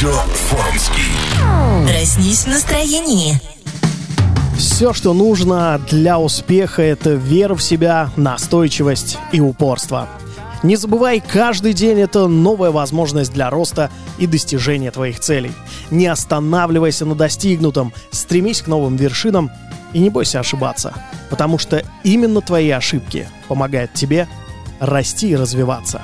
Радио 0.00 0.12
Форумский. 0.12 1.90
Проснись 1.90 2.44
в 2.44 2.46
настроении. 2.46 3.34
Все, 4.56 4.92
что 4.92 5.12
нужно 5.12 5.80
для 5.90 6.20
успеха, 6.20 6.82
это 6.82 7.10
вера 7.10 7.56
в 7.56 7.62
себя, 7.64 8.10
настойчивость 8.14 9.18
и 9.32 9.40
упорство. 9.40 10.08
Не 10.62 10.76
забывай, 10.76 11.20
каждый 11.20 11.72
день 11.72 11.98
это 11.98 12.28
новая 12.28 12.70
возможность 12.70 13.32
для 13.32 13.50
роста 13.50 13.90
и 14.18 14.28
достижения 14.28 14.92
твоих 14.92 15.18
целей. 15.18 15.50
Не 15.90 16.06
останавливайся 16.06 17.04
на 17.04 17.16
достигнутом, 17.16 17.92
стремись 18.12 18.62
к 18.62 18.68
новым 18.68 18.94
вершинам 18.94 19.50
и 19.94 19.98
не 19.98 20.10
бойся 20.10 20.38
ошибаться, 20.38 20.94
потому 21.28 21.58
что 21.58 21.82
именно 22.04 22.40
твои 22.40 22.70
ошибки 22.70 23.28
помогают 23.48 23.94
тебе 23.94 24.28
расти 24.78 25.30
и 25.30 25.36
развиваться. 25.36 26.02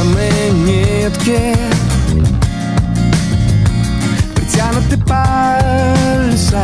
Спутанные 0.00 0.50
нитки 0.52 1.54
Притянуты 4.34 4.96
пальцы 4.96 6.56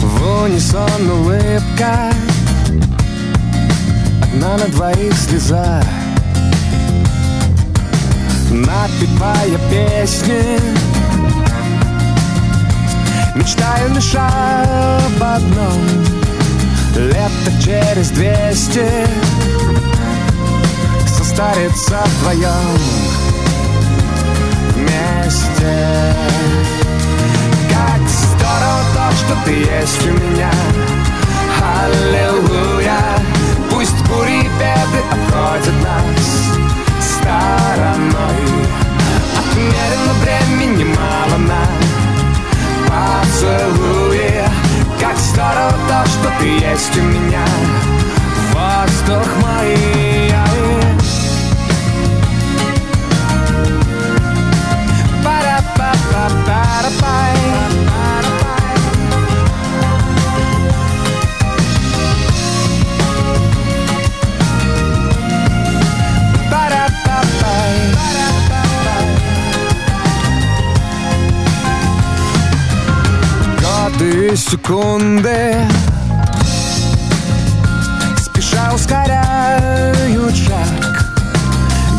В 0.00 0.42
унисон 0.42 1.08
улыбка. 1.08 2.10
Одна 4.22 4.56
на 4.56 4.66
двоих 4.72 5.14
слеза. 5.14 5.82
Напевая 8.50 9.58
песни. 9.70 10.58
Мечтаю 13.36 13.94
лишь 13.94 14.14
об 14.16 15.22
одном. 15.22 15.80
Лето 16.96 17.52
через 17.64 18.10
двести 18.10 19.06
Состариться 21.40 22.02
вдвоем 22.04 22.78
Вместе. 24.74 26.14
Как 27.70 28.08
здорово 28.08 28.82
то, 28.94 29.16
что 29.16 29.44
ты 29.46 29.52
есть 29.52 30.06
у 30.06 30.12
меня 30.22 30.50
секунды. 74.36 75.56
Спеша 78.18 78.72
ускоряют 78.72 80.36
шаг. 80.36 81.06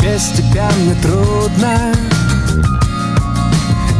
Без 0.00 0.22
тебя 0.30 0.68
мне 0.78 0.94
трудно. 1.02 1.92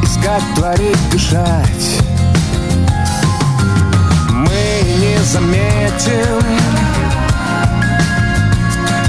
Искать, 0.02 0.42
творить, 0.56 1.10
дышать. 1.10 2.02
Мы 4.30 4.82
не 5.00 5.18
заметим. 5.24 6.42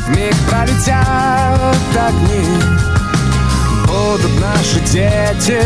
Миг 0.10 0.36
пролетят 0.50 1.76
огни. 1.96 2.46
Будут 3.88 4.40
наши 4.40 4.80
дети 4.92 5.62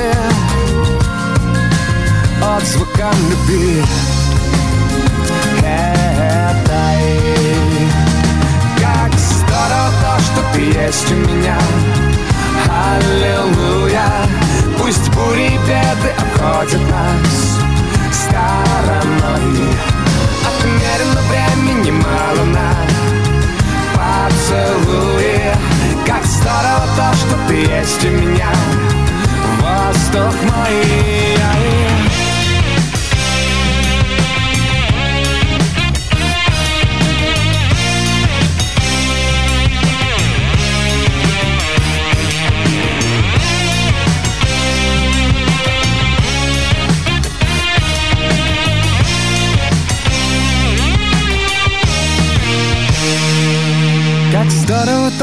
Отзвукам 2.42 3.16
любви 3.30 3.84
этой. 5.58 6.60
Как 8.80 9.14
здорово 9.20 9.92
то, 10.02 10.20
что 10.24 10.42
ты 10.54 10.62
есть 10.62 11.12
у 11.12 11.16
меня. 11.16 11.58
Аллилуйя. 12.70 14.10
Пусть 14.78 15.10
бури 15.10 15.48
и 15.48 15.58
беды 15.58 16.14
обходят 16.18 16.82
нас. 16.90 17.60
Стороной. 18.12 19.70
Отмерено 20.48 21.22
времени 21.30 21.92
мало 21.92 22.46
на 22.46 22.70
поцелуи. 23.96 25.54
Как 26.06 26.24
здорово 26.26 26.88
то, 26.96 27.14
что 27.18 27.36
ты 27.48 27.56
есть 27.56 28.06
у 28.06 28.10
меня. 28.10 28.52
Воздух 29.60 30.36
мой 30.44 31.39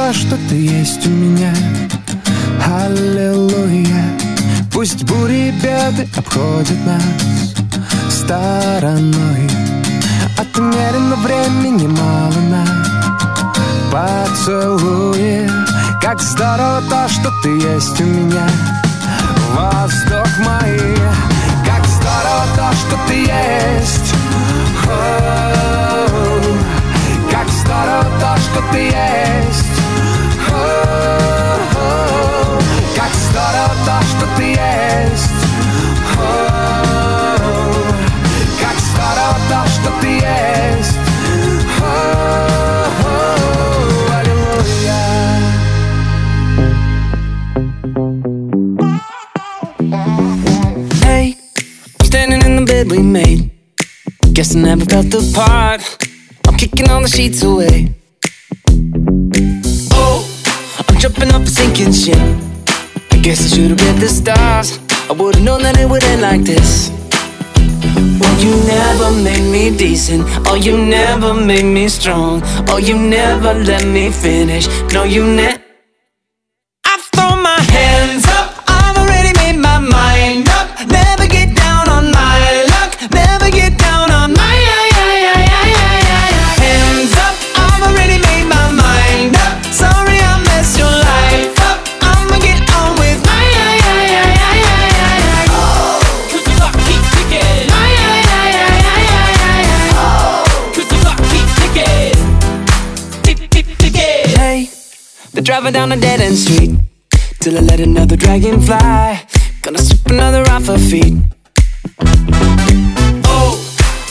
то, 0.07 0.13
что 0.13 0.37
ты 0.49 0.55
есть 0.55 1.05
у 1.09 1.11
меня. 1.11 1.53
Аллилуйя. 2.65 4.05
Пусть 4.73 5.03
бури 5.03 5.49
и 5.49 5.51
беды 5.51 6.09
обходят 6.17 6.79
нас 6.87 7.03
стороной. 8.09 9.51
Отмерено 10.39 11.17
времени 11.17 11.89
мало 11.89 12.41
на 12.53 12.65
поцелуи. 13.91 15.51
Как 16.01 16.21
здорово 16.23 16.83
то, 16.89 17.09
что 17.09 17.33
ты 17.43 17.49
есть 17.49 18.01
у 18.01 18.05
меня. 18.05 18.47
Воздух 19.57 20.29
мой 20.45 20.79
Как 21.65 21.85
здорово 21.85 22.47
то, 22.55 22.73
что 22.77 22.97
ты 23.09 23.15
есть. 23.15 24.15
О-о-о. 24.87 26.59
Как 27.29 27.49
здорово 27.49 28.05
то, 28.21 28.37
что 28.37 28.63
ты 28.71 28.79
есть 28.79 29.86
we 52.97 53.03
made. 53.03 53.51
Guess 54.33 54.55
I 54.55 54.61
never 54.61 54.85
felt 54.85 55.11
the 55.11 55.21
part. 55.35 55.83
I'm 56.47 56.57
kicking 56.57 56.89
all 56.91 57.03
the 57.03 57.09
sheets 57.09 57.43
away. 57.43 57.95
Oh, 59.93 60.19
I'm 60.89 60.99
jumping 60.99 61.33
off 61.33 61.43
a 61.43 61.51
sinking 61.51 61.93
ship. 61.93 62.19
I 63.11 63.19
guess 63.19 63.45
I 63.45 63.57
should've 63.57 63.81
read 63.81 64.01
the 64.01 64.09
stars. 64.09 64.79
I 65.11 65.13
would've 65.13 65.43
known 65.43 65.63
that 65.63 65.79
it 65.79 65.89
would 65.89 66.05
end 66.05 66.23
like 66.23 66.43
this. 66.43 66.91
You 68.39 68.53
never 68.67 69.11
made 69.11 69.51
me 69.51 69.77
decent. 69.77 70.25
Oh, 70.47 70.55
you 70.55 70.77
never 70.77 71.35
made 71.35 71.65
me 71.65 71.89
strong. 71.89 72.43
Oh, 72.69 72.79
you 72.79 72.97
never 72.97 73.55
let 73.55 73.87
me 73.87 74.11
finish. 74.11 74.69
No, 74.93 75.05
you 75.05 75.25
never. 75.25 75.56
down 105.71 105.93
a 105.93 105.97
dead 105.97 106.21
end 106.21 106.37
street. 106.37 106.79
Till 107.41 107.57
I 107.57 107.61
let 107.61 107.81
another 107.81 108.17
dragon 108.17 108.61
fly. 108.61 109.27
Gonna 109.63 109.79
sweep 109.79 110.07
another 110.07 110.43
off 110.51 110.67
her 110.67 110.79
feet. 110.79 111.15
Oh, 113.27 113.59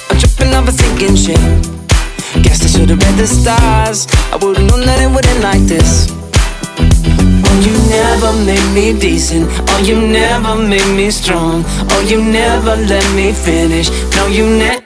I'm 0.09 0.17
tripping 0.17 0.53
off 0.53 0.67
a 0.67 0.71
sinking 0.71 1.15
ship. 1.15 1.39
Guess 2.43 2.63
I 2.63 2.67
should've 2.67 2.99
read 2.99 3.17
the 3.17 3.27
stars. 3.27 4.07
I 4.31 4.37
would've 4.41 4.63
known 4.63 4.85
that 4.85 4.99
it 5.01 5.09
would 5.13 5.25
end 5.25 5.43
like 5.43 5.61
this. 5.61 6.07
Oh, 7.47 7.55
you 7.65 7.73
never 7.89 8.31
made 8.45 8.67
me 8.73 8.99
decent. 8.99 9.47
Oh, 9.69 9.83
you 9.83 9.95
never 10.01 10.55
made 10.55 10.95
me 10.95 11.09
strong. 11.11 11.63
Oh, 11.91 12.05
you 12.07 12.23
never 12.23 12.75
let 12.75 13.05
me 13.15 13.31
finish. 13.31 13.89
No, 14.15 14.27
you 14.27 14.45
never 14.45 14.84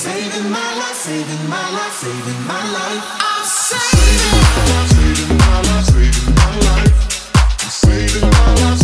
saving 0.00 0.50
my 0.50 0.74
life, 0.78 0.96
saving 0.96 1.46
my 1.50 1.70
life, 1.72 1.92
saving 1.92 2.46
my 2.46 2.72
life. 2.72 3.04
I'm 3.20 3.44
saving 3.44 4.32
my 4.32 4.64
life, 4.72 4.88
saving 4.96 5.36
my 5.36 5.60
life, 5.68 5.84
saving 5.92 6.34
my 6.40 6.52
life, 6.66 7.70
saving 7.70 8.30
my 8.30 8.54
life. 8.54 8.79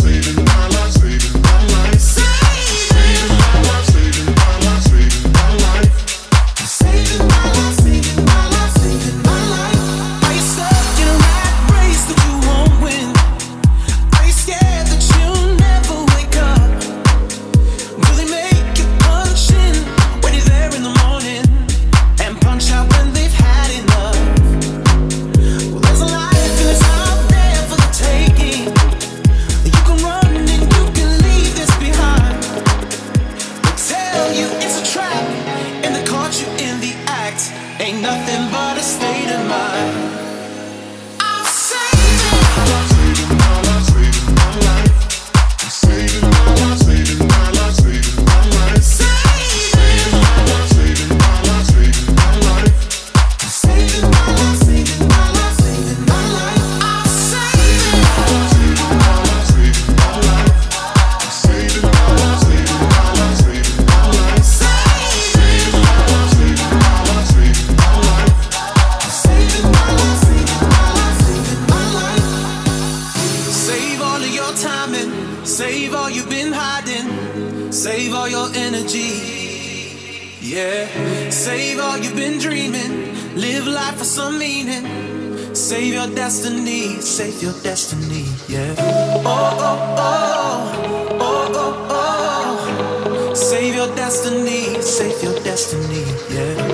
all 74.17 74.23
of 74.23 74.33
your 74.33 74.53
time 74.53 74.95
and 74.95 75.47
save 75.47 75.93
all 75.93 76.09
you've 76.09 76.29
been 76.29 76.51
hiding. 76.51 77.71
Save 77.71 78.15
all 78.15 78.27
your 78.27 78.49
energy. 78.55 80.39
Yeah. 80.41 81.29
Save 81.29 81.79
all 81.79 81.99
you've 81.99 82.15
been 82.15 82.39
dreaming. 82.39 83.13
Live 83.35 83.67
life 83.67 83.97
for 83.97 84.05
some 84.05 84.39
meaning. 84.39 85.53
Save 85.53 85.93
your 85.93 86.07
destiny. 86.15 86.99
Save 86.99 87.43
your 87.43 87.53
destiny. 87.61 88.25
Yeah. 88.47 88.73
Oh, 88.79 89.55
oh, 89.69 89.95
oh. 89.99 91.17
Oh, 91.19 91.51
oh, 91.63 93.29
oh. 93.29 93.33
Save 93.35 93.75
your 93.75 93.95
destiny. 93.95 94.81
Save 94.81 95.21
your 95.21 95.39
destiny. 95.43 96.05
Yeah. 96.33 96.66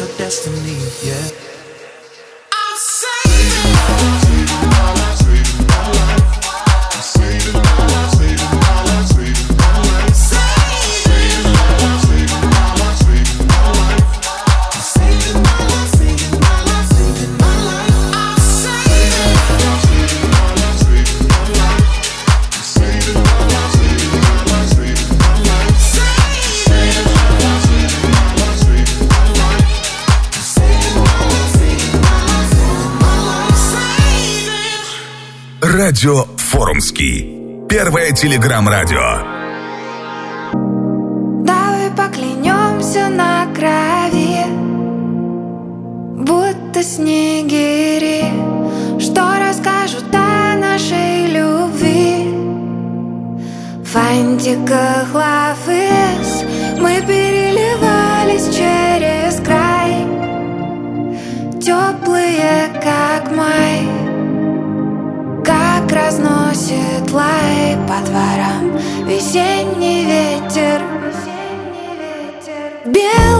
your 0.00 0.08
destiny, 0.16 0.78
yeah. 1.04 1.39
Радио 35.90 36.24
Форумский. 36.36 37.66
Первое 37.68 38.12
телеграм-радио. 38.12 39.24
Давай 41.44 41.90
поклянемся 41.96 43.08
на 43.08 43.46
крови, 43.52 44.46
будто 46.14 46.84
снегири, 46.84 48.22
что 49.00 49.20
расскажут 49.40 50.14
о 50.14 50.56
нашей 50.58 51.26
любви. 51.26 52.32
В 53.82 53.96
антиках 53.96 55.12
мы 56.78 57.00
переливались 57.04 58.54
через 58.54 59.40
край, 59.44 60.06
теплые, 61.60 62.68
как 62.80 63.36
май 63.36 63.99
разносит 66.10 67.12
лай 67.12 67.76
по 67.86 68.04
дворам. 68.04 68.76
Весенний 69.06 70.04
ветер 70.04 70.82
Белый 72.84 73.39